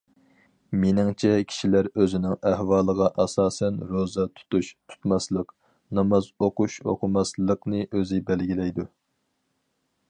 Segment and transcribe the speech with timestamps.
[0.83, 5.55] مېنىڭچە كىشىلەر ئۆزىنىڭ ئەھۋالىغا ئاساسەن، روزا تۇتۇش، تۇتماسلىق،
[5.99, 8.91] ناماز ئوقۇش ئوقۇماسلىقنى ئۆزى بەلگىلەيدۇ.